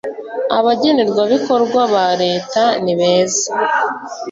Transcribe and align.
abagenerwabikorwa 0.57 1.81
ba 1.93 2.05
reta 2.23 2.63
nibeza 2.83 3.47